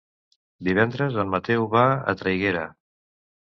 Divendres 0.67 1.19
en 1.25 1.29
Mateu 1.35 1.69
va 1.75 1.85
a 1.93 2.17
Traiguera. 2.25 2.67